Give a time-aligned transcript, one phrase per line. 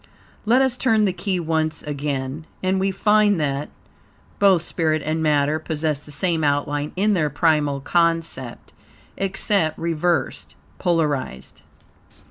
[0.45, 3.69] Let us turn the key once again, and we find that,
[4.39, 8.73] both spirit and matter possess the same outline in their primal concept,
[9.15, 11.61] except reversed (polarized).